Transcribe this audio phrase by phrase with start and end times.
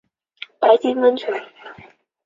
[0.57, 1.31] 白金温泉